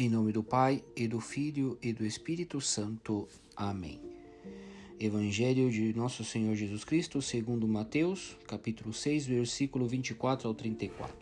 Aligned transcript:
Em 0.00 0.08
nome 0.08 0.30
do 0.30 0.44
Pai, 0.44 0.84
e 0.94 1.08
do 1.08 1.18
Filho, 1.18 1.76
e 1.82 1.92
do 1.92 2.06
Espírito 2.06 2.60
Santo. 2.60 3.26
Amém. 3.56 4.00
Evangelho 4.96 5.68
de 5.72 5.92
Nosso 5.92 6.24
Senhor 6.24 6.54
Jesus 6.54 6.84
Cristo, 6.84 7.20
segundo 7.20 7.66
Mateus, 7.66 8.36
capítulo 8.46 8.92
6, 8.92 9.26
versículo 9.26 9.88
24 9.88 10.46
ao 10.46 10.54
34. 10.54 11.16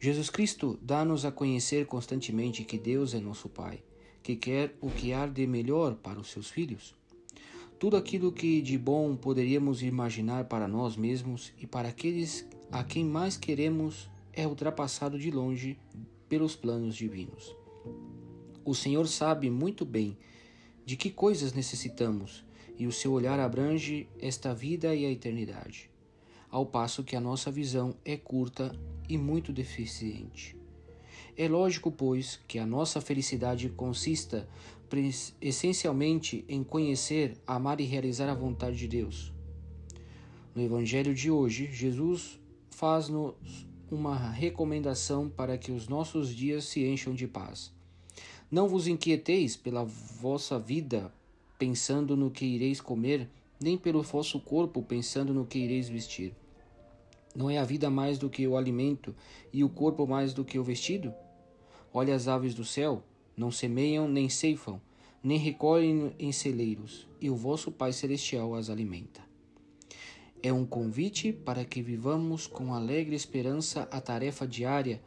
Jesus 0.00 0.30
Cristo 0.30 0.78
dá-nos 0.80 1.26
a 1.26 1.30
conhecer 1.30 1.84
constantemente 1.84 2.64
que 2.64 2.78
Deus 2.78 3.12
é 3.12 3.20
nosso 3.20 3.50
Pai, 3.50 3.82
que 4.22 4.34
quer 4.34 4.74
o 4.80 4.88
que 4.88 5.12
há 5.12 5.26
de 5.26 5.46
melhor 5.46 5.94
para 5.96 6.18
os 6.18 6.30
seus 6.30 6.48
filhos. 6.48 6.94
Tudo 7.78 7.98
aquilo 7.98 8.32
que 8.32 8.62
de 8.62 8.78
bom 8.78 9.14
poderíamos 9.14 9.82
imaginar 9.82 10.44
para 10.44 10.66
nós 10.66 10.96
mesmos 10.96 11.52
e 11.58 11.66
para 11.66 11.90
aqueles 11.90 12.48
a 12.72 12.82
quem 12.82 13.04
mais 13.04 13.36
queremos 13.36 14.08
é 14.32 14.46
ultrapassado 14.46 15.18
de 15.18 15.30
longe 15.30 15.76
pelos 16.28 16.54
planos 16.54 16.94
divinos. 16.94 17.56
O 18.64 18.74
Senhor 18.74 19.08
sabe 19.08 19.48
muito 19.48 19.84
bem 19.84 20.16
de 20.84 20.96
que 20.96 21.10
coisas 21.10 21.52
necessitamos 21.52 22.44
e 22.78 22.86
o 22.86 22.92
seu 22.92 23.12
olhar 23.12 23.40
abrange 23.40 24.08
esta 24.20 24.54
vida 24.54 24.94
e 24.94 25.04
a 25.04 25.10
eternidade, 25.10 25.90
ao 26.50 26.64
passo 26.64 27.02
que 27.02 27.16
a 27.16 27.20
nossa 27.20 27.50
visão 27.50 27.96
é 28.04 28.16
curta 28.16 28.78
e 29.08 29.18
muito 29.18 29.52
deficiente. 29.52 30.56
É 31.36 31.48
lógico, 31.48 31.90
pois, 31.90 32.40
que 32.48 32.58
a 32.58 32.66
nossa 32.66 33.00
felicidade 33.00 33.68
consista 33.68 34.48
essencialmente 35.40 36.44
em 36.48 36.64
conhecer, 36.64 37.36
amar 37.46 37.80
e 37.80 37.84
realizar 37.84 38.28
a 38.28 38.34
vontade 38.34 38.76
de 38.76 38.88
Deus. 38.88 39.32
No 40.54 40.62
Evangelho 40.62 41.14
de 41.14 41.30
hoje, 41.30 41.70
Jesus 41.72 42.40
faz-nos 42.70 43.34
uma 43.90 44.16
recomendação 44.30 45.28
para 45.28 45.56
que 45.56 45.72
os 45.72 45.88
nossos 45.88 46.34
dias 46.34 46.64
se 46.64 46.84
encham 46.84 47.14
de 47.14 47.26
paz. 47.26 47.72
Não 48.50 48.68
vos 48.68 48.86
inquieteis 48.86 49.56
pela 49.56 49.84
vossa 49.84 50.58
vida, 50.58 51.12
pensando 51.58 52.16
no 52.16 52.30
que 52.30 52.46
ireis 52.46 52.80
comer, 52.80 53.28
nem 53.60 53.76
pelo 53.76 54.02
vosso 54.02 54.40
corpo, 54.40 54.82
pensando 54.82 55.34
no 55.34 55.44
que 55.44 55.58
ireis 55.58 55.88
vestir. 55.88 56.34
Não 57.34 57.50
é 57.50 57.58
a 57.58 57.64
vida 57.64 57.90
mais 57.90 58.18
do 58.18 58.30
que 58.30 58.46
o 58.46 58.56
alimento, 58.56 59.14
e 59.52 59.62
o 59.62 59.68
corpo 59.68 60.06
mais 60.06 60.32
do 60.32 60.44
que 60.44 60.58
o 60.58 60.64
vestido? 60.64 61.12
Olha 61.92 62.14
as 62.14 62.28
aves 62.28 62.54
do 62.54 62.64
céu, 62.64 63.02
não 63.36 63.50
semeiam 63.50 64.08
nem 64.08 64.28
ceifam, 64.28 64.80
nem 65.22 65.38
recolhem 65.38 66.12
em 66.18 66.32
celeiros, 66.32 67.06
e 67.20 67.28
o 67.28 67.36
vosso 67.36 67.70
Pai 67.70 67.92
Celestial 67.92 68.54
as 68.54 68.70
alimenta. 68.70 69.27
É 70.40 70.52
um 70.52 70.64
convite 70.64 71.32
para 71.32 71.64
que 71.64 71.82
vivamos 71.82 72.46
com 72.46 72.72
alegre 72.72 73.16
esperança 73.16 73.88
a 73.90 74.00
tarefa 74.00 74.46
diária, 74.46 75.02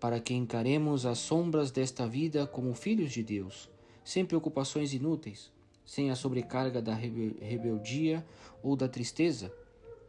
para 0.00 0.18
que 0.18 0.32
encaremos 0.32 1.04
as 1.04 1.18
sombras 1.18 1.70
desta 1.70 2.08
vida 2.08 2.46
como 2.46 2.74
filhos 2.74 3.12
de 3.12 3.22
Deus, 3.22 3.68
sem 4.02 4.24
preocupações 4.24 4.94
inúteis, 4.94 5.52
sem 5.84 6.10
a 6.10 6.16
sobrecarga 6.16 6.80
da 6.80 6.94
rebeldia 6.94 8.24
ou 8.62 8.74
da 8.74 8.88
tristeza, 8.88 9.52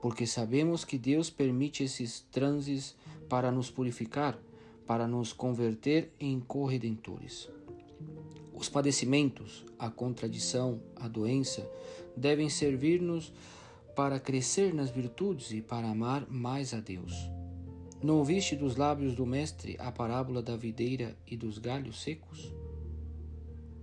porque 0.02 0.26
sabemos 0.26 0.86
que 0.86 0.98
Deus 0.98 1.30
permite 1.30 1.84
esses 1.84 2.22
transes 2.32 2.96
para 3.28 3.52
nos 3.52 3.70
purificar, 3.70 4.40
para 4.88 5.06
nos 5.06 5.34
converter 5.34 6.14
em 6.18 6.40
corredentores. 6.40 7.50
Os 8.54 8.70
padecimentos, 8.70 9.66
a 9.78 9.90
contradição, 9.90 10.82
a 10.96 11.10
doença 11.10 11.70
devem 12.16 12.48
servir-nos 12.48 13.34
para 13.96 14.20
crescer 14.20 14.74
nas 14.74 14.90
virtudes 14.90 15.52
e 15.52 15.62
para 15.62 15.90
amar 15.90 16.26
mais 16.30 16.74
a 16.74 16.80
Deus. 16.80 17.14
Não 18.02 18.18
ouviste 18.18 18.56
dos 18.56 18.76
lábios 18.76 19.14
do 19.14 19.26
Mestre 19.26 19.76
a 19.80 19.92
parábola 19.92 20.42
da 20.42 20.58
videira 20.58 21.16
e 21.28 21.38
dos 21.38 21.58
galhos 21.58 22.02
secos? 22.02 22.52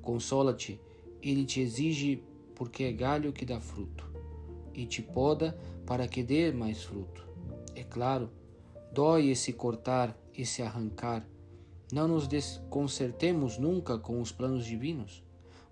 Consola-te, 0.02 0.80
ele 1.22 1.44
te 1.44 1.60
exige 1.60 2.22
porque 2.54 2.84
é 2.84 2.92
galho 2.92 3.32
que 3.32 3.44
dá 3.44 3.60
fruto, 3.60 4.10
e 4.74 4.86
te 4.86 5.02
poda 5.02 5.56
para 5.86 6.08
que 6.08 6.22
dê 6.22 6.50
mais 6.50 6.82
fruto. 6.82 7.28
É 7.76 7.84
claro, 7.84 8.30
dói 8.92 9.28
esse 9.28 9.52
cortar, 9.52 10.18
esse 10.34 10.62
arrancar. 10.62 11.24
Não 11.92 12.08
nos 12.08 12.26
desconcertemos 12.26 13.56
nunca 13.56 13.98
com 13.98 14.20
os 14.20 14.32
planos 14.32 14.64
divinos. 14.64 15.22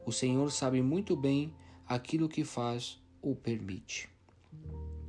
O 0.07 0.13
Senhor 0.13 0.53
sabe 0.53 0.81
muito 0.81 1.17
bem 1.17 1.53
aquilo 1.85 2.29
que 2.29 2.45
faz 2.45 3.03
ou 3.21 3.35
permite. 3.35 4.16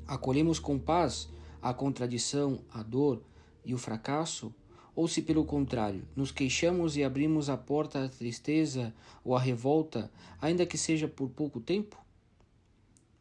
Acolhemos 0.07 0.57
com 0.57 0.79
paz 0.79 1.29
a 1.62 1.73
contradição, 1.73 2.59
a 2.72 2.81
dor 2.81 3.22
e 3.66 3.73
o 3.73 3.78
fracasso? 3.78 4.53
Ou 4.95 5.07
se, 5.07 5.22
pelo 5.22 5.45
contrário, 5.45 6.07
nos 6.16 6.31
queixamos 6.31 6.95
e 6.95 7.03
abrimos 7.03 7.50
a 7.50 7.57
porta 7.57 8.06
à 8.06 8.09
tristeza 8.09 8.94
ou 9.23 9.35
à 9.35 9.40
revolta, 9.40 10.09
ainda 10.41 10.66
que 10.66 10.78
seja 10.78 11.07
por 11.07 11.29
pouco 11.29 11.59
tempo? 11.59 11.97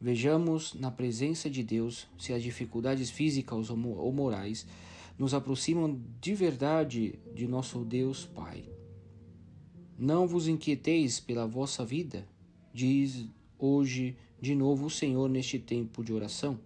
Vejamos 0.00 0.74
na 0.74 0.90
presença 0.90 1.50
de 1.50 1.62
Deus 1.62 2.06
se 2.18 2.32
as 2.32 2.42
dificuldades 2.42 3.10
físicas 3.10 3.68
ou 3.68 4.12
morais 4.12 4.66
nos 5.18 5.34
aproximam 5.34 6.00
de 6.20 6.34
verdade 6.34 7.18
de 7.34 7.48
nosso 7.48 7.84
Deus 7.84 8.26
Pai. 8.26 8.64
Não 9.98 10.26
vos 10.26 10.46
inquieteis 10.46 11.18
pela 11.18 11.46
vossa 11.46 11.84
vida, 11.84 12.28
diz 12.72 13.26
hoje 13.58 14.16
de 14.40 14.54
novo 14.54 14.86
o 14.86 14.90
Senhor 14.90 15.28
neste 15.28 15.58
tempo 15.58 16.04
de 16.04 16.12
oração. 16.12 16.58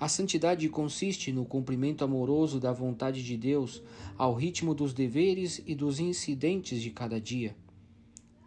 A 0.00 0.08
santidade 0.08 0.68
consiste 0.68 1.32
no 1.32 1.44
cumprimento 1.44 2.04
amoroso 2.04 2.60
da 2.60 2.72
vontade 2.72 3.24
de 3.24 3.36
Deus 3.36 3.82
ao 4.16 4.32
ritmo 4.32 4.72
dos 4.72 4.92
deveres 4.92 5.60
e 5.66 5.74
dos 5.74 5.98
incidentes 5.98 6.80
de 6.80 6.90
cada 6.90 7.20
dia, 7.20 7.56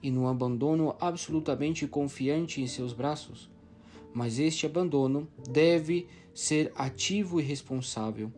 e 0.01 0.09
no 0.09 0.27
abandono 0.27 0.95
absolutamente 0.99 1.85
confiante 1.87 2.61
em 2.61 2.67
seus 2.67 2.93
braços. 2.93 3.49
Mas 4.13 4.39
este 4.39 4.65
abandono 4.65 5.27
deve 5.49 6.07
ser 6.33 6.71
ativo 6.75 7.39
e 7.39 7.43
responsável, 7.43 8.31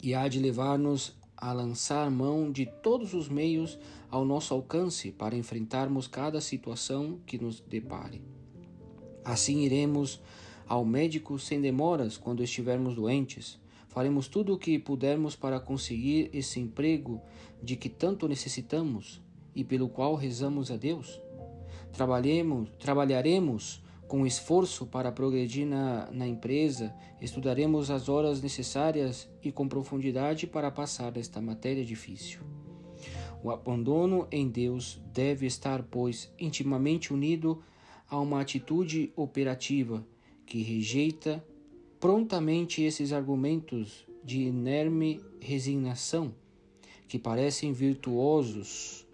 e 0.00 0.14
há 0.14 0.28
de 0.28 0.38
levar-nos 0.38 1.16
a 1.36 1.52
lançar 1.52 2.08
mão 2.10 2.50
de 2.50 2.66
todos 2.66 3.14
os 3.14 3.28
meios 3.28 3.78
ao 4.10 4.24
nosso 4.24 4.54
alcance 4.54 5.10
para 5.10 5.36
enfrentarmos 5.36 6.06
cada 6.06 6.40
situação 6.40 7.18
que 7.26 7.36
nos 7.36 7.60
depare. 7.60 8.37
Assim 9.28 9.58
iremos 9.58 10.22
ao 10.66 10.86
médico 10.86 11.38
sem 11.38 11.60
demoras 11.60 12.16
quando 12.16 12.42
estivermos 12.42 12.94
doentes. 12.94 13.60
Faremos 13.88 14.26
tudo 14.26 14.54
o 14.54 14.58
que 14.58 14.78
pudermos 14.78 15.36
para 15.36 15.60
conseguir 15.60 16.30
esse 16.32 16.58
emprego 16.58 17.20
de 17.62 17.76
que 17.76 17.90
tanto 17.90 18.26
necessitamos 18.26 19.20
e 19.54 19.62
pelo 19.62 19.86
qual 19.86 20.14
rezamos 20.14 20.70
a 20.70 20.78
Deus. 20.78 21.20
Trabalhemos, 21.92 22.70
trabalharemos 22.78 23.84
com 24.06 24.26
esforço 24.26 24.86
para 24.86 25.12
progredir 25.12 25.66
na, 25.66 26.10
na 26.10 26.26
empresa, 26.26 26.94
estudaremos 27.20 27.90
as 27.90 28.08
horas 28.08 28.40
necessárias 28.40 29.28
e 29.42 29.52
com 29.52 29.68
profundidade 29.68 30.46
para 30.46 30.70
passar 30.70 31.14
esta 31.18 31.38
matéria 31.38 31.84
difícil. 31.84 32.40
O 33.44 33.50
abandono 33.50 34.26
em 34.32 34.48
Deus 34.48 34.98
deve 35.12 35.44
estar, 35.44 35.82
pois, 35.82 36.32
intimamente 36.38 37.12
unido 37.12 37.62
a 38.08 38.18
uma 38.18 38.40
atitude 38.40 39.12
operativa 39.14 40.06
que 40.46 40.62
rejeita 40.62 41.44
prontamente 42.00 42.82
esses 42.82 43.12
argumentos 43.12 44.06
de 44.24 44.42
inerme 44.42 45.20
resignação 45.40 46.34
que 47.06 47.18
parecem 47.18 47.72
virtuosos, 47.72 49.06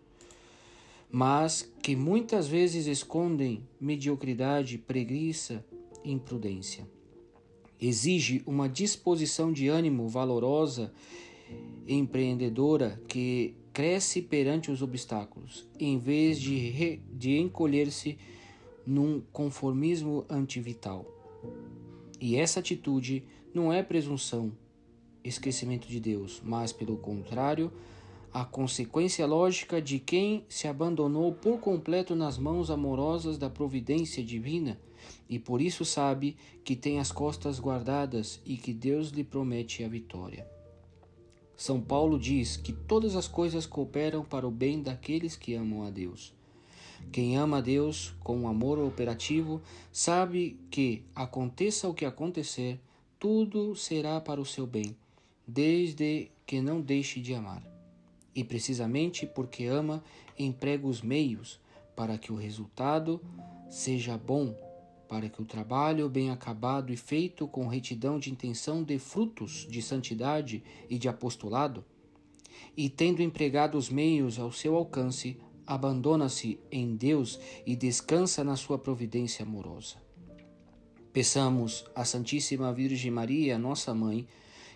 mas 1.10 1.72
que 1.81 1.94
muitas 1.94 2.49
vezes 2.49 2.87
escondem 2.87 3.62
mediocridade, 3.81 4.78
preguiça 4.78 5.65
e 6.05 6.11
imprudência. 6.11 6.87
Exige 7.81 8.43
uma 8.47 8.69
disposição 8.69 9.53
de 9.53 9.69
ânimo 9.69 10.09
valorosa 10.09 10.93
e 11.87 11.94
empreendedora 11.94 13.00
que 13.06 13.55
cresce 13.72 14.22
perante 14.22 14.70
os 14.70 14.82
obstáculos, 14.82 15.69
em 15.79 15.99
vez 15.99 16.41
de, 16.41 17.00
de 17.12 17.38
encolher-se 17.38 18.19
num 18.86 19.20
conformismo 19.32 20.25
antivital. 20.28 21.06
E 22.20 22.36
essa 22.36 22.60
atitude 22.60 23.25
não 23.52 23.72
é 23.72 23.82
presunção, 23.82 24.52
esquecimento 25.22 25.88
de 25.88 26.00
Deus, 26.00 26.40
mas, 26.44 26.72
pelo 26.72 26.96
contrário, 26.96 27.72
a 28.32 28.44
consequência 28.44 29.26
lógica 29.26 29.81
de 29.81 29.98
quem 29.98 30.44
se 30.48 30.66
abandonou 30.66 31.32
por 31.32 31.60
completo 31.60 32.16
nas 32.16 32.36
mãos 32.36 32.70
amorosas 32.70 33.38
da 33.38 33.48
providência 33.48 34.25
divina 34.25 34.78
e 35.28 35.38
por 35.38 35.60
isso 35.60 35.84
sabe 35.84 36.36
que 36.64 36.75
tem 36.75 36.98
as 36.98 37.12
costas 37.12 37.60
guardadas 37.60 38.40
e 38.44 38.56
que 38.56 38.72
Deus 38.72 39.10
lhe 39.10 39.25
promete 39.25 39.84
a 39.84 39.88
vitória. 39.88 40.46
São 41.56 41.81
Paulo 41.81 42.19
diz 42.19 42.56
que 42.56 42.72
todas 42.72 43.14
as 43.14 43.28
coisas 43.28 43.66
cooperam 43.66 44.25
para 44.25 44.46
o 44.46 44.50
bem 44.50 44.82
daqueles 44.82 45.36
que 45.36 45.54
amam 45.54 45.84
a 45.84 45.90
Deus. 45.90 46.34
Quem 47.12 47.37
ama 47.37 47.58
a 47.58 47.61
Deus 47.61 48.14
com 48.20 48.37
um 48.37 48.49
amor 48.49 48.79
operativo 48.79 49.61
sabe 49.93 50.58
que, 50.70 51.05
aconteça 51.14 51.88
o 51.88 51.94
que 51.94 52.05
acontecer, 52.05 52.81
tudo 53.19 53.75
será 53.76 54.20
para 54.20 54.41
o 54.41 54.44
seu 54.44 54.67
bem, 54.67 54.96
desde 55.46 56.31
que 56.46 56.61
não 56.61 56.81
deixe 56.81 57.20
de 57.20 57.35
amar. 57.35 57.62
e 58.35 58.43
precisamente 58.43 59.26
porque 59.26 59.67
ama, 59.67 60.02
emprega 60.38 60.87
os 60.87 61.00
meios 61.00 61.61
para 61.94 62.19
que 62.19 62.32
o 62.32 62.37
resultado 62.37 63.20
seja 63.70 64.19
bom, 64.19 64.55
para 65.08 65.29
que 65.29 65.41
o 65.41 65.44
trabalho 65.44 66.08
bem 66.08 66.31
acabado 66.31 66.93
e 66.93 66.96
feito 66.96 67.46
com 67.46 67.69
retidão 67.69 68.19
de 68.19 68.31
intenção 68.31 68.82
dê 68.82 68.99
frutos 68.99 69.67
de 69.70 69.81
santidade 69.81 70.62
e 70.91 70.99
de 70.99 71.08
apostolado. 71.08 71.85
E 72.76 72.88
tendo 72.88 73.23
empregado 73.23 73.79
os 73.79 73.88
meios 73.88 74.38
ao 74.38 74.50
seu 74.50 74.75
alcance, 74.75 75.38
abandona-se 75.66 76.58
em 76.70 76.96
Deus 76.96 77.40
e 77.66 77.75
descansa 77.75 78.44
na 78.44 78.56
sua 78.56 78.78
providência 78.78 79.44
amorosa. 79.44 79.96
Peçamos 81.12 81.84
à 81.94 82.05
Santíssima 82.05 82.72
Virgem 82.72 83.11
Maria, 83.11 83.58
nossa 83.58 83.94
mãe, 83.94 84.26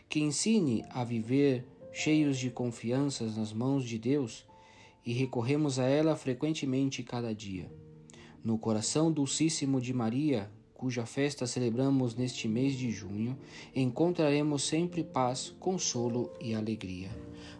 que 0.09 0.21
ensine 0.21 0.85
a 0.91 1.05
viver 1.05 1.67
cheios 1.93 2.39
de 2.39 2.51
confianças 2.51 3.37
nas 3.37 3.53
mãos 3.53 3.85
de 3.85 3.99
Deus 3.99 4.47
e 5.05 5.13
recorremos 5.13 5.79
a 5.79 5.85
ela 5.85 6.15
frequentemente 6.15 7.03
cada 7.03 7.35
dia. 7.35 7.71
No 8.45 8.59
coração 8.59 9.11
dulcíssimo 9.11 9.81
de 9.81 9.93
Maria, 9.93 10.51
cuja 10.79 11.05
festa 11.05 11.45
celebramos 11.45 12.15
neste 12.15 12.47
mês 12.47 12.75
de 12.75 12.89
junho, 12.93 13.37
encontraremos 13.75 14.63
sempre 14.63 15.03
paz, 15.03 15.53
consolo 15.59 16.33
e 16.41 16.55
alegria. 16.55 17.11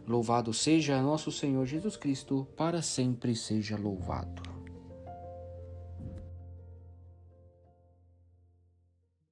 Louvado 0.07 0.55
seja 0.55 1.03
nosso 1.03 1.33
Senhor 1.33 1.67
Jesus 1.67 1.97
Cristo, 1.97 2.47
para 2.57 2.81
sempre 2.81 3.35
seja 3.35 3.77
louvado. 3.77 4.48